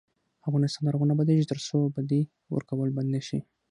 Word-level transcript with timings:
افغانستان 0.47 0.83
تر 0.85 0.93
هغو 0.95 1.07
نه 1.09 1.13
ابادیږي، 1.15 1.49
ترڅو 1.51 1.77
بدی 1.95 2.21
ورکول 2.55 2.89
بند 2.95 3.09
نشي. 3.15 3.39